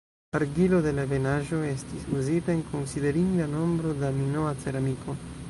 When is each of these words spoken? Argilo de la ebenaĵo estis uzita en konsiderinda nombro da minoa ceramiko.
Argilo 0.37 0.77
de 0.85 0.93
la 0.99 1.03
ebenaĵo 1.07 1.59
estis 1.73 2.07
uzita 2.21 2.55
en 2.57 2.65
konsiderinda 2.73 3.49
nombro 3.53 3.95
da 4.03 4.13
minoa 4.19 4.57
ceramiko. 4.67 5.19